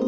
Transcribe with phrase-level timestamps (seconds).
[0.00, 0.06] ど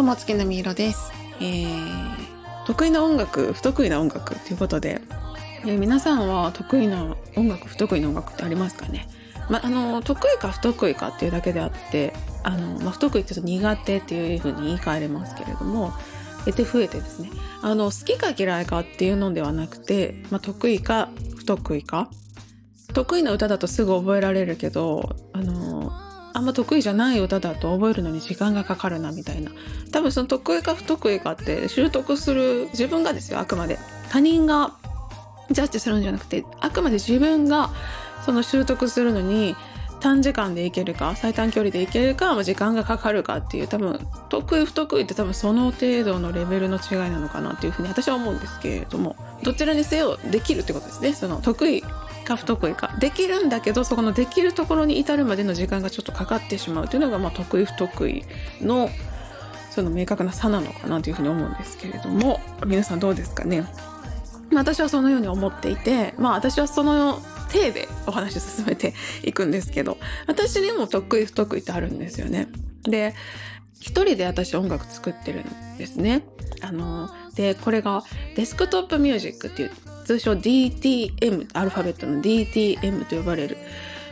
[0.00, 1.66] うも月並み色です、えー、
[2.66, 5.00] 得意な音楽不得意な音楽ということで、
[5.64, 9.08] えー皆さんは得意な音楽不得意な音楽ってありますかね？
[9.48, 15.92] まあの得意か不得意かっていうだけであってあの、まあ、不得意って言うと苦手っていうふうに言い換えれますけれども
[16.44, 17.30] 得て増えてですね。
[17.62, 22.08] あの好きか嫌いかっていうのではなくて、まあ、得意か不得意か。
[22.94, 25.92] 得意な歌だとすぐ覚えられるけどあの
[26.32, 29.50] あんま得意じゃない歌だと覚えるのに時間がかかるなみたいな。
[29.92, 33.78] 多分その得意か不得意かって習得する自分がですよあくまで。
[34.10, 34.72] 他人が
[35.50, 37.70] ジャッジするんじゃなくてあくまで自分が
[38.24, 39.56] その習得するのに
[40.00, 43.98] 短時間でいけるか最短距離でいけるか時間がかかるかっていう多分
[44.28, 51.12] 得意不得意って多分その程度のレベルの違いなのかなっていうふうに私は思うんですけれどもどちらにせよできるってことですね。
[51.12, 51.82] その得意
[52.24, 58.24] か不得意かできるんだけどそこのできるところに至るまでの時間がちょっとかかってしまうというのが、まあ、得意不得意
[58.60, 58.90] の
[59.70, 63.64] その明確な差なのかなというふうに思うんですけれども皆さんどうですかね。
[64.52, 72.48] 私はそのように思っていてまあ私はその体でお話を進めていくんですけど私にも得意不得意ってあるんですよね。
[72.84, 73.14] で
[73.80, 76.24] 一人で私音楽作ってるんですね。
[76.62, 78.02] あのでこれが
[78.34, 79.70] デスクトップミュージックっていう
[80.04, 83.56] 通称 DTM アルファベットの DTM と呼ばれる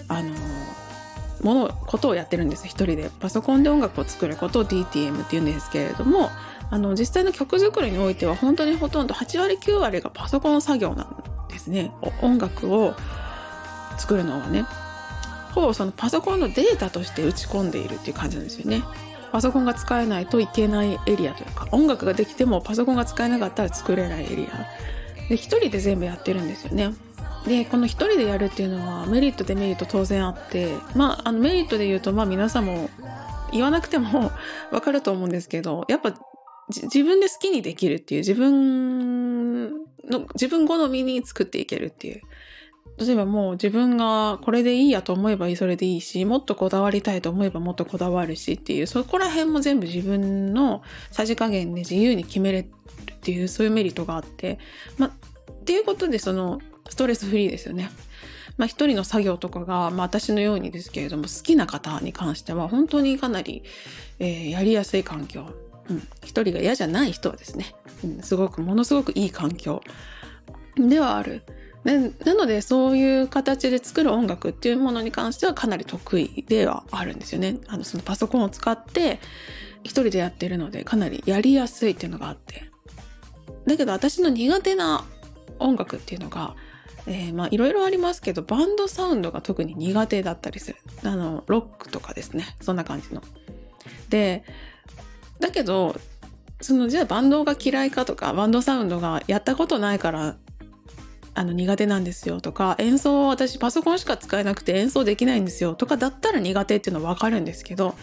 [0.09, 0.34] あの
[1.42, 6.31] ものことをやってるんです一人でパソコンで音楽を作ることを DTM って言うんですけれども
[6.70, 11.92] あの実際の曲作りにおいては本当にほとんど8割9割がパソコン作業なんですね
[12.23, 12.95] 音楽を
[13.98, 14.64] 作るのはね
[15.55, 18.83] ほぼそのパソコンのデータとして打ち込んでいるっていう感じなんですよね。
[19.33, 25.28] パソコンが使えないといけないエリアというか音楽ができてもパソコンが使えなかったら作れないエリア。
[25.28, 26.95] で一人で全部やってるんですよね。
[27.46, 32.90] でこの一人でやるっていうのはメリットデメリット当然あってまああのメリットで言うとまあ皆さんも
[33.52, 34.33] 言わなくても
[34.73, 36.14] わかると思うんですけどやっぱ
[36.70, 42.23] 自分で好きにできるっていう自分の自分好みに作っていけるっていう。
[42.98, 52.67] 例えばもう自分がこれでいいやと思えばそれでいいしもっとこだわりたいと思えばもっとこだわるしっていうそこら辺も全部自分のさじ加減で自由に決めれる
[53.12, 54.58] っていうそういうメリットがあって
[54.98, 55.11] まあ
[55.52, 57.90] っていうことでそのストレスフリーですよね。
[58.56, 63.62] まあ一人の作業とかが、まあ私のようにですけれども好きな方に関しては本当にかなり、
[64.18, 65.46] えーやりやすい環境。
[65.89, 66.02] うん。
[66.24, 67.74] 一人が嫌じゃない人はですね、
[68.05, 69.83] うん、すごく、ものすごくいい環境
[70.77, 71.42] ではある。
[71.86, 77.58] なのでそういう形で作る音楽っていうものに関してはかなり得意ではあるんですよね。
[77.69, 79.20] あのそのパソコンを使って
[79.85, 82.64] 一人でやってるのでかなりやりやすいっていうのがあって。
[83.67, 85.05] だけど私の苦手な
[85.61, 86.57] 音楽っていうのが、
[87.07, 90.77] えーまあいろいろありますけどバンドサウンドが特に苦手だったりする。
[91.05, 92.57] あのロックとかですね。
[92.61, 93.23] そんな感じの。
[94.08, 94.42] で、
[95.39, 95.95] だけど
[96.61, 100.36] そのじゃあバンドが嫌いかとかバンドサウンドがやったことないから
[101.36, 107.95] あの苦手なんですよとか演奏私パソコンしか使えなくて演奏できないんですよとかだったら苦手っていうのはわかるんですけど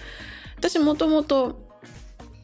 [0.57, 1.59] 私もともと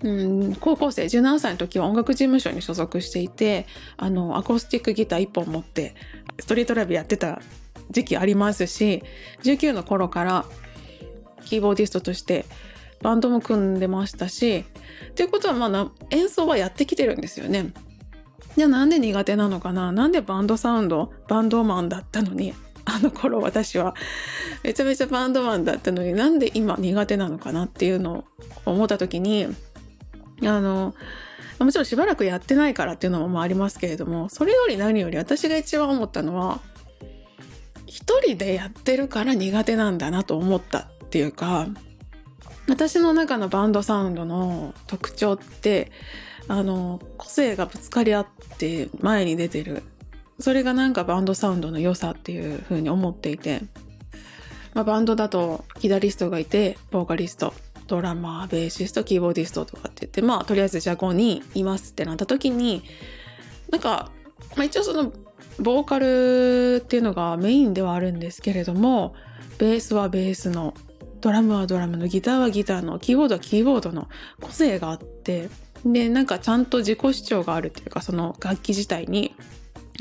[0.02, 3.68] うん高校生17歳の時は音楽事務所に所属していて
[3.98, 5.94] あのアコースティックギター1本持って
[6.40, 7.40] ストリートライブやってた
[7.92, 9.04] 時期ありますし
[9.44, 10.46] 19の頃から
[11.46, 12.46] キーボーディストとして
[13.04, 14.66] バンドも組んでましたし
[15.12, 17.74] っていうことはまあ演奏はやってきてるんですよね。
[18.60, 19.94] じゃあなんで苦手なのかな？
[19.94, 22.54] なんでバンドサウンドバンドマンだったのに
[22.84, 23.96] あの頃私は
[24.64, 28.26] めちゃめちゃバンドマンだったのになんで今苦手なのかなっていうの
[28.66, 29.48] を思った時に
[30.42, 30.94] あの
[31.58, 36.60] もちろんしばらくやってないからっていうのもあありますけれどもそれより何より私が一番思ったのは
[37.86, 41.70] 一人でやってるから苦手なんだなと思ったっていうか
[42.68, 45.94] 私の中のバンドサウンドの特徴って
[46.50, 49.84] あの個性がぶつかり合って前に出てる。
[50.40, 53.62] それがなんかバンドサウンドの良さっていう風に思っていて、
[54.74, 57.54] まあ、バンドだとギタリストがいてボーカリスト
[57.88, 62.84] ドラマーベーシストキーボーディストとかって言ってまあとりあえずじゃあ5人いますってなった時に
[63.70, 64.12] なんか、
[64.56, 65.12] まあ、一応その
[65.60, 69.14] ボーカルっていうのがメインではあるんですけれども
[69.58, 70.74] ベースはベースの
[71.20, 74.08] ドラムはドラムのギターはギターのキーボードはキーボードの
[74.40, 75.50] 個性があって
[75.86, 79.36] でなんかちゃんと自己主張があるっていうかその楽器自体に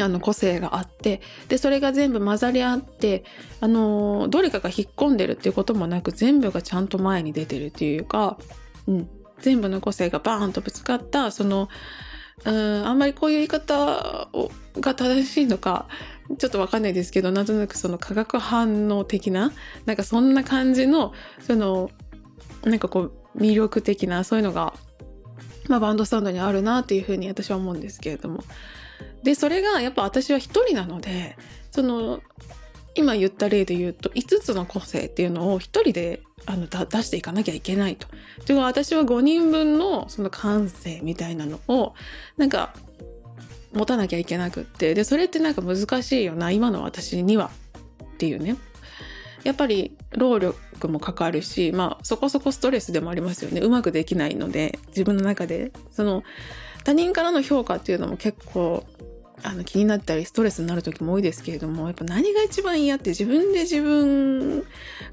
[0.00, 3.25] あの個性があってでそれが全部混ざり合って
[3.60, 8.38] あのどれかが引っ込んでるっていうこともなく全部がちゃんと前に出てるっていうか、
[8.86, 9.08] うん、
[9.40, 11.69] 全部の個性がバーンとぶつかったその
[12.44, 15.88] うんあんまりこういう言い方をが正しいのか
[16.38, 19.52] ちょっとわかんないですけどなんとなくその化学反応的な
[19.86, 21.90] なんかそんな感じのその
[22.64, 24.75] なんかこう魅力的なそういうのが、
[25.69, 28.43] まあ、バンドスタンドにあるなっていうふうに私は思うんですけれども。
[29.23, 31.37] でそれがやっぱ私は一人なので
[31.70, 32.20] その
[32.94, 38.09] 今言った例で言うと5つの個性っていうのを一人であの出していかなきゃいけないと。
[38.47, 41.94] では私は5人分のその感性みたいなのを
[42.37, 42.75] なんか
[43.73, 44.94] 持たなきゃいけなくって。
[44.94, 46.50] でそれってなんか難しいよな。
[46.50, 47.50] 今の私には。
[48.03, 48.56] っていうね。
[49.44, 50.41] やっぱり労
[50.78, 56.22] 力もかかるしまあそこそこストレスでもありますよねうまくできないので自分の中でその
[56.84, 58.84] 他人からの評価っていうのも結構
[59.42, 64.64] あの気になったりストレスになる時も多いですけれどもやっぱ何が一番嫌って自分で自分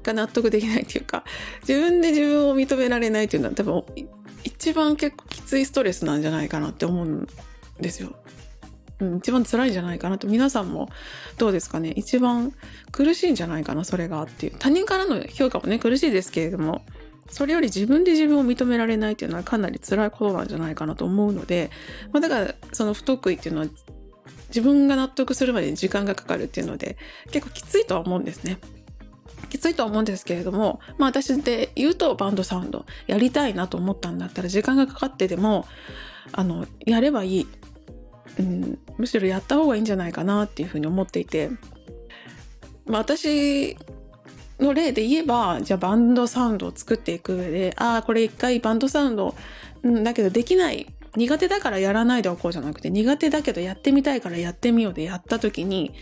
[0.02, 1.24] が納得できないっていうか
[1.66, 3.84] 自分で自分を認められないっていうのは多分
[4.42, 7.28] 一番結構きついストレスなんじゃないかなって思うん
[7.80, 8.16] ですよ。
[9.00, 10.88] うん、一番辛いんじゃないかなと皆さんも
[11.36, 12.52] どうですかね一番
[12.92, 16.82] 苦しいんじゃないかなそれがっていう他人からの評価もね苦しいですけれども
[17.28, 21.70] それより自分で自分を認められないっていうのはかなり辛いことなんじゃないかなと思うので、
[22.12, 23.66] まあ、だからその不得意っていうのは
[24.48, 26.96] 自分が納得するまでに時間がかかるっていうので
[27.32, 28.58] 結構きついとは思うんですね。
[29.48, 35.66] きついとは思うんですけれども、まあ私で言うとバンドサウンドやりたいなと思ったんだったら時間がかかってでも、
[36.32, 37.46] あの、やればいい。
[38.38, 41.50] うん、むしろやった方がいいんじゃないかなっていうふうに思っていて、
[42.86, 43.76] まあ私
[44.60, 49.34] の例で言えば、じゃあバンドサウンドを作っていく上で、ああ、これ一回バンドサウンド、
[49.82, 50.86] うん、だけどできない。
[51.16, 55.94] 苦手だからやらないでおこうじゃなくて、苦手だけどやってみたいからやってみようでやった時に、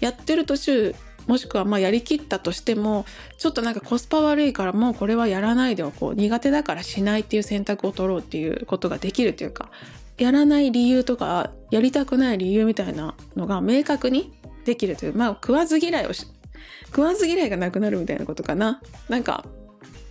[0.00, 0.94] やってる途中、
[1.26, 3.04] もしくはまあやりきったとしても、
[3.38, 6.14] ちょっとなんかコスパ悪いからもうこれはやらないでおこう。
[6.14, 9.70] 苦手だからしないっていう選択を取ろうっていうことができるっていうか、
[10.18, 14.32] やらない理由とか、やりたくない理由みたいなのが明確に
[14.64, 18.80] できるという、まあ食わず嫌いを、食わず嫌いがなくなるみたいなことかな。
[19.08, 19.44] なんか、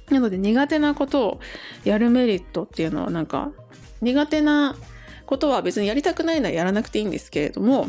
[0.09, 1.39] なので苦手なことを
[1.85, 3.51] やるメリットっていうのはなんか
[4.01, 4.75] 苦手な
[5.25, 7.87] ことは別にやりたくないならやらなくていいんですけれども、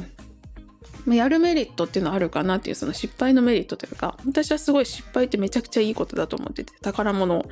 [1.08, 7.44] やるメリットっていうのはあるかなっていうその失敗のメリットというか、私はすごい失敗ってめちゃくちゃいいことだと思ってて、宝物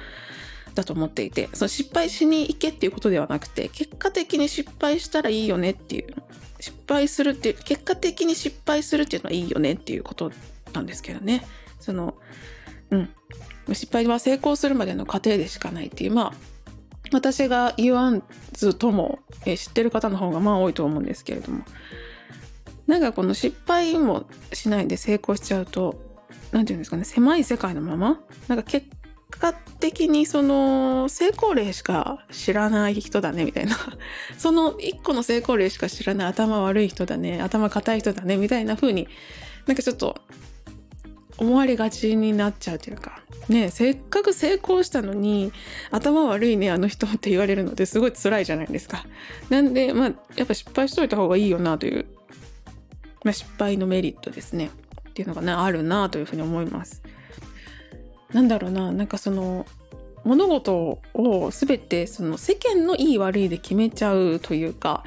[0.74, 6.14] だと思っていて、その失敗しに行けっていうことではなくて、結果的に失敗したらいいよねっていう、
[6.60, 10.30] 失敗するっていう、結果的に失敗するっていうのはいいよねっていうこと
[10.72, 11.44] なんですけどね。
[11.78, 12.14] その、
[12.90, 13.10] うん。
[13.72, 16.32] 失敗は成功するまでの過程でしかないっていう、まあ、
[17.12, 18.22] 私が言わん
[18.52, 21.64] ずとも、え知ってる方の方がまあ多いと思うんですけれども
[22.86, 26.18] なんかこの失敗もしないで成功しちゃうと
[26.52, 28.86] 何て言うんですかね狭い世界のままなんか結
[29.30, 33.76] 果的にその成功例しか知らない人だねみたいな。
[34.38, 37.40] その一個の成功例しか知らない頭悪い人だね。
[37.40, 38.36] 頭固い人だね。
[38.36, 39.08] みたいな風に
[39.66, 40.20] なんかちょっと
[41.38, 43.22] 思われがちになっちゃうというか。
[43.48, 45.52] ねせっかく成功したのに
[45.90, 49.04] 頭悪いねあの人って言われるのですごい辛いじゃないですか。
[49.48, 52.06] なんでまあやっぱ失敗しといた方がいいよなという、
[53.24, 54.70] まあ、失敗のメリットですね。
[55.10, 57.02] っていうのがねあるなというふうに思います。
[58.32, 59.66] なんだろうななんかその
[60.24, 65.02] 物事を全てその世間のいい悪いで決めちゃうというか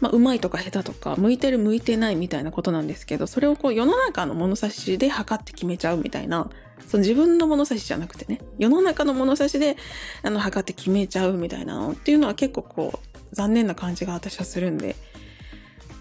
[0.00, 6.48] まあ、うまいとか下手とか、向いてる向いてないみたいなことなんですけど、それをこう世の中の物差しで測って決めちゃうみたいな、
[6.86, 9.76] その自分の物差しじゃなくてね、世の中の物差しで、
[10.22, 14.94] あの、測って決めちゃうみたいなのっていうのは結構こう、残念な感じが私はするんで、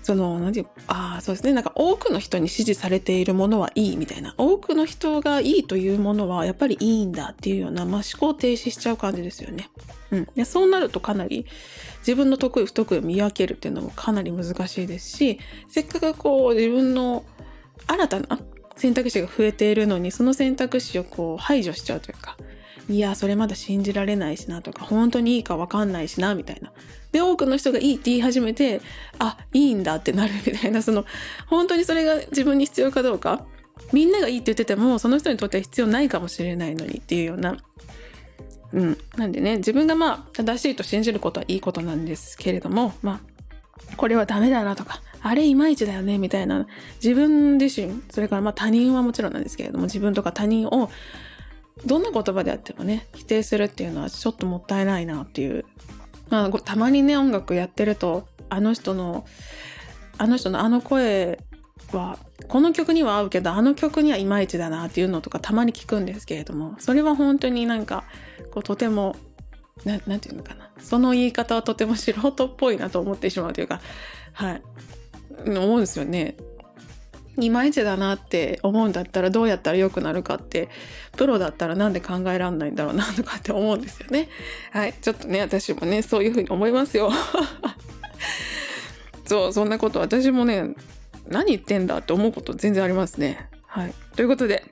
[0.07, 1.51] その、何て言う、ああ、そうですね。
[1.51, 4.33] なんか多くの人に支持されているものはいいみたいな。
[4.37, 9.69] 多くの人がいいというものはやっぱりいいんだっていうような、まあ、思考停止しちゃう感じですよね。
[10.11, 10.29] うん。
[10.33, 11.45] でそうなるとかなり
[11.99, 17.25] 自分の得意不得意を見分けるっていうのもかなり難しいですし、せっかくこう自分の
[17.85, 18.39] 新たな
[18.77, 22.37] 選択肢が増えているのに、その選択肢をこう排除しちゃうというか、
[22.89, 26.72] いや、それまだ信じられないしなとか、本当にいいかわかんないしな、みたいな。
[27.12, 28.82] で、多くの人がいいって言い始めて、
[29.20, 31.06] あ、いいんだってなるみたいな、その、
[31.48, 33.46] 本当にそれが自分に必要かどうか、
[33.91, 37.58] みんながいいって言ってても、その人にとっては必要ないかもしれないのにっていうような、
[38.74, 38.98] うん。
[39.17, 46.67] なんでね、自分がまあ、正しいと信じることはいいことなんですけれども、まあ、これはダメだなとか、あれいまいちだよね、みたいな、
[47.03, 50.89] 自分自身、それからまあ他人はもちろんなんですけれども、自分とか他人を、
[51.86, 55.65] どんな言葉であってもね、否定するっていうのはちょっともったいないなっていう。
[56.29, 59.25] まあ、たまにね、音楽やってると、あの人の、
[60.17, 61.39] あの人のあの声
[61.93, 62.17] は
[62.48, 68.03] この曲には合うけどあの曲にはいまいちだなっていうのとかたまに聞くんですけれどもそれは本当になんか
[68.51, 69.15] こうとても
[69.86, 73.81] ななんていうのかなその言い方はとても素人っぽいなと思ってしまうというか
[74.34, 74.62] はい
[75.46, 76.36] 思うんですよね。
[77.39, 80.70] いまいちだなって思うんだったらどうやったら良くなるかって
[81.15, 84.29] プロだったらなんで考えらんないんだろうなとかって思うんですよね。
[84.72, 87.12] はいちょっとね私もねそういうふうに思いますよ。
[89.25, 90.74] そうそんなこと私もね
[91.29, 93.50] 何言ってんだって思うこと全然ありますね。
[93.65, 93.94] はい。
[94.15, 94.63] ということで、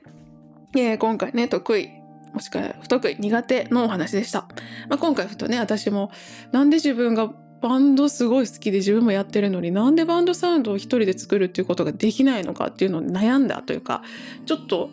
[0.74, 1.90] えー、今回ね、得意、
[2.32, 4.48] もしくは不得意、苦手のお話でした。
[4.88, 6.10] まあ、今回ふとね、私も、
[6.52, 14.02] なんで自分がバンドすごい好きで自分もやってるのになんでバンドサウンドを一人で作るっていうことができないのかっていうのを悩んだというか、
[14.44, 14.90] ちょっと、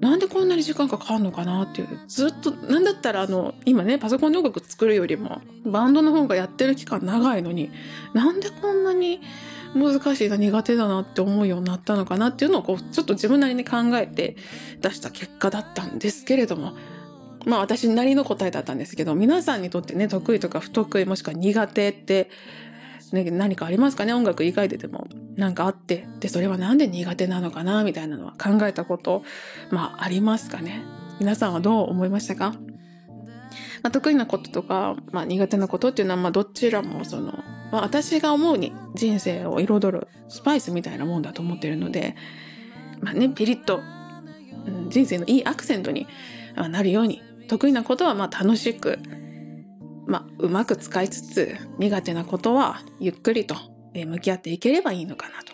[0.00, 7.70] なんでこんなに時間かかるのかなっていう、ずっと、なんだったらあの、今ね、パソコンで音楽作るよりも、バンドの方がやってる期間長いのに、
[8.12, 9.20] なんでこんなに
[9.74, 14.36] 難しいな苦手だなって思うようになったのかなっていうのをこうちょっと自分なりに考えて
[14.80, 16.74] 出した結果だったんですけれども
[17.44, 22.30] まあ私なりの答えだったんですけど皆さんにとってね得意とか不得意もしくは苦手って
[23.12, 24.14] ね、何かありますかね？
[24.14, 25.06] 音楽以外ででも。
[25.36, 26.06] 何かあって。
[26.20, 27.84] でそれは何で苦手なのかな？
[27.84, 29.22] みたいなのは考えたこと
[29.70, 30.82] まあありますかね？
[31.20, 32.54] 皆さんはどう思いましたか、
[33.82, 37.34] まあ、得意なこととか、まあ、苦手なことっていうのはまあどちらもその
[37.70, 42.16] まあ、私が思うに人生を彩るスパイスみたいなもんだと思ってるので、
[43.00, 43.80] まあね、ピリッと、
[44.90, 46.06] 人生のいいアクセントに
[46.54, 48.98] なるように、得意なことはまあ楽しく、
[50.06, 53.54] まあ、うまく使いつつ、苦手なことはゆっくりと
[53.94, 55.52] 向き合っていければいいのかなと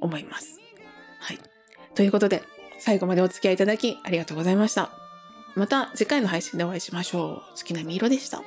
[0.00, 0.60] 思います。
[1.20, 1.38] はい。
[1.94, 2.42] ということで、
[2.78, 4.90] 最後までお付き合いいただきありがとうございました。
[5.54, 7.58] また次回の配信でお会いしましょう。
[7.58, 8.42] 好きなみいろでした。